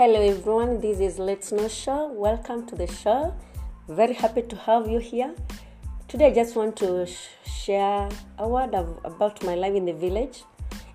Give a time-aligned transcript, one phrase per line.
[0.00, 2.10] Hello everyone, this is Let's Know Show.
[2.10, 3.34] Welcome to the show.
[3.86, 5.34] Very happy to have you here.
[6.08, 8.08] Today I just want to sh- share
[8.38, 10.44] a word of, about my life in the village.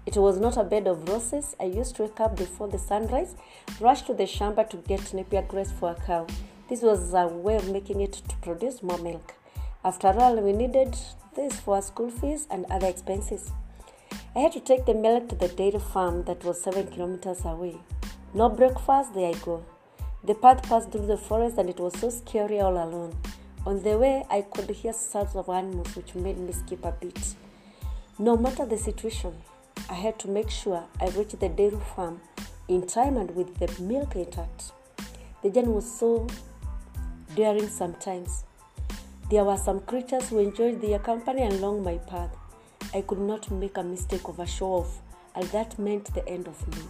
[0.07, 1.55] It was not a bed of roses.
[1.59, 3.35] I used to wake up before the sunrise,
[3.79, 6.25] rush to the shamba to get Napier grass for a cow.
[6.67, 9.35] This was a way of making it to produce more milk.
[9.83, 10.97] After all, we needed
[11.35, 13.51] this for school fees and other expenses.
[14.35, 17.77] I had to take the milk to the dairy farm that was seven kilometers away.
[18.35, 19.63] No breakfast, there I go.
[20.25, 23.15] The path passed through the forest and it was so scary all alone.
[23.65, 27.17] On the way, I could hear sounds of animals which made me skip a bit.
[28.19, 29.33] No matter the situation,
[29.89, 32.19] I had to make sure I reached the dairy farm
[32.67, 34.73] in time and with the milk intact.
[35.41, 36.27] The journey was so
[37.35, 38.43] daring sometimes.
[39.31, 42.35] There were some creatures who enjoyed their company along my path.
[42.93, 44.99] I could not make a mistake of a show off,
[45.33, 46.83] and that meant the end of me.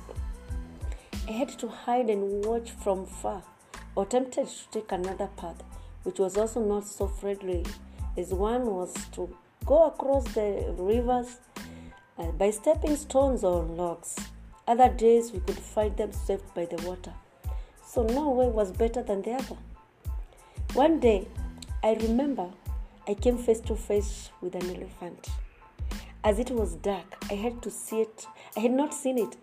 [1.27, 3.41] I had to hide and watch from far,
[3.95, 5.63] or tempted to take another path,
[6.03, 7.65] which was also not so friendly,
[8.15, 11.37] as one was to go across the rivers
[12.19, 14.15] uh, by stepping stones or logs.
[14.67, 17.13] Other days we could find them swept by the water,
[17.83, 19.57] so no way was better than the other.
[20.73, 21.27] One day,
[21.83, 22.51] I remember
[23.07, 25.29] I came face to face with an elephant.
[26.23, 28.27] As it was dark, I had to see it.
[28.55, 29.37] I had not seen it.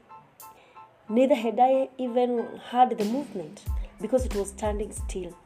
[1.08, 3.62] Neither had I even heard the movement
[4.00, 5.36] because it was standing still.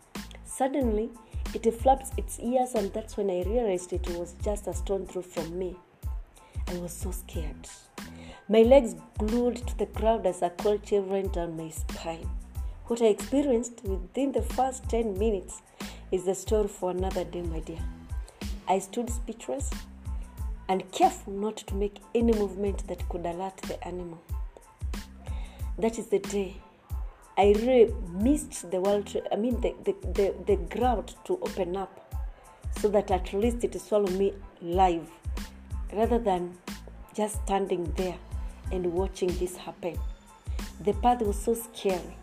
[0.44, 1.10] Suddenly,
[1.54, 5.22] it flapped its ears, and that's when I realized it was just a stone throw
[5.22, 5.76] from me.
[6.68, 7.68] I was so scared.
[8.48, 12.28] My legs glued to the ground as a cold chill ran down my spine.
[12.86, 15.62] What I experienced within the first 10 minutes
[16.12, 17.80] is the story for another day, my dear.
[18.68, 19.70] I stood speechless
[20.68, 24.20] and careful not to make any movement that could alert the animal.
[25.78, 26.56] That is the day
[27.38, 32.24] I really missed the world, I mean, the, the, the, the ground to open up
[32.80, 35.06] so that at least it swallow me live
[35.92, 36.56] rather than
[37.14, 38.16] just standing there
[38.72, 39.98] and watching this happen.
[40.80, 42.16] The path was so scary.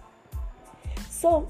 [1.11, 1.47] So,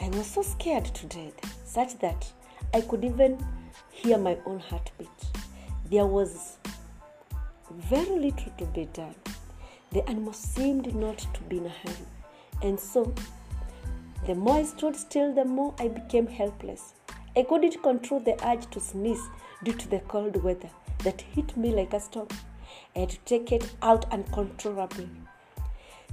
[0.00, 2.32] I was so scared to death, such that
[2.72, 3.44] I could even
[3.90, 5.08] hear my own heartbeat.
[5.90, 6.56] There was
[7.70, 9.14] very little to be done.
[9.90, 12.06] The animal seemed not to be in a hurry,
[12.62, 13.14] and so
[14.26, 16.94] the more I stood still, the more I became helpless.
[17.36, 19.22] I couldn't control the urge to sneeze
[19.62, 20.70] due to the cold weather
[21.04, 22.28] that hit me like a storm.
[22.94, 25.08] I had to take it out uncontrollably.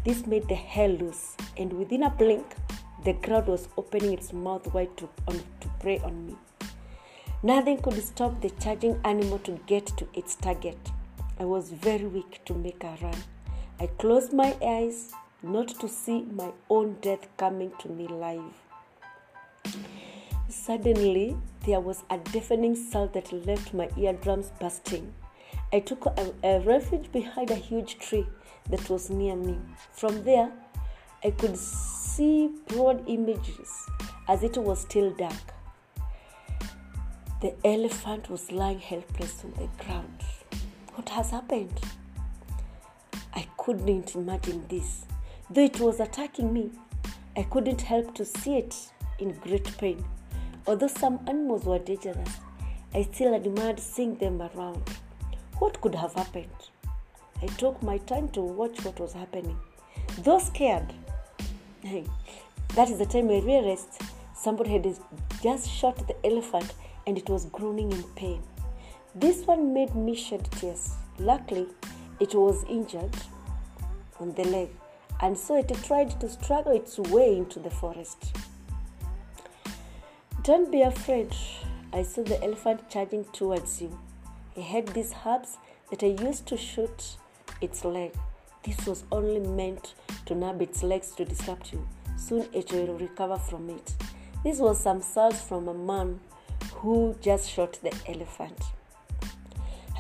[0.03, 2.46] This made the hair loose, and within a blink,
[3.03, 6.36] the crowd was opening its mouth wide to, on, to prey on me.
[7.44, 10.78] Nothing could stop the charging animal to get to its target.
[11.40, 13.18] I was very weak to make a run.
[13.78, 15.12] I closed my eyes
[15.44, 18.53] not to see my own death coming to me live.
[20.47, 25.13] Suddenly, there was a deafening sound that left my eardrums bursting.
[25.74, 28.25] I took a, a, refuge behind a huge tree
[28.69, 29.59] that was near me.
[29.92, 30.52] From there,
[31.24, 33.90] I could see broad images
[34.30, 35.53] as it was still dark.
[37.42, 40.22] The elephant was lying helpless on the ground.
[40.94, 41.78] What has happened?
[43.35, 45.06] I couldn't imagine this.
[45.50, 46.72] Though it was attacking me,
[47.35, 48.75] I couldn't help to see it
[49.19, 50.03] in great pain.
[50.68, 52.29] Although some animals were dangerous,
[52.94, 54.90] I still admired seeing them around.
[55.59, 56.47] What could have happened?
[57.41, 59.57] I took my time to watch what was happening.
[60.19, 60.94] Though scared,
[61.84, 64.01] that is the time I realized
[64.34, 64.97] somebody had
[65.44, 66.74] just shot the elephant
[67.06, 68.41] and it was groaning in pain.
[69.13, 70.94] This one made me shed tears.
[71.19, 71.68] Luckily,
[72.20, 73.16] it was injured
[74.20, 74.70] on the leg,
[75.22, 78.36] and so it tried to struggle its way into the forest.
[80.44, 81.36] Don't be afraid.
[81.92, 83.98] I saw the elephant charging towards you.
[84.56, 85.57] I had these herbs
[85.89, 87.18] that I used to shoot
[87.62, 88.13] its leg.
[88.63, 89.95] This was only meant
[90.25, 91.88] to nab its legs to disrupt you.
[92.18, 93.94] Soon it will recover from it.
[94.44, 96.19] This was some salts from a man
[96.75, 98.60] who just shot the elephant.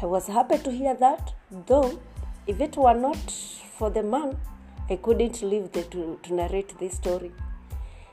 [0.01, 1.99] I was happy to hear that, though
[2.47, 3.31] if it were not
[3.77, 4.37] for the man,
[4.89, 7.31] I couldn't live the, to, to narrate this story.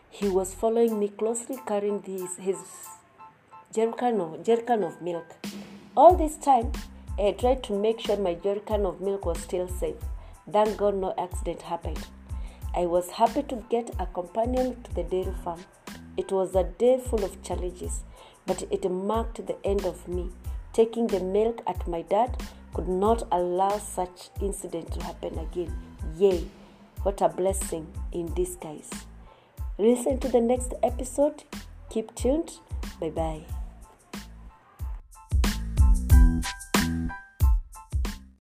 [0.08, 2.58] He was following me closely, carrying his
[3.74, 5.36] jerrycan of, jerrycan of milk.
[5.96, 6.72] All this time,
[7.18, 9.96] I tried to make sure my jerrycan of milk was still safe.
[10.50, 12.06] Thank God no accident happened.
[12.74, 15.60] I was happy to get a companion to the dairy farm.
[16.16, 18.02] It was a day full of challenges,
[18.46, 20.30] but it marked the end of me
[20.72, 22.36] taking the milk at my dad
[22.74, 25.72] could not allow such incident to happen again.
[26.16, 26.44] Yay,
[27.02, 28.90] what a blessing in disguise.
[29.78, 31.44] Listen to the next episode.
[31.90, 32.52] Keep tuned.
[33.00, 33.61] Bye bye.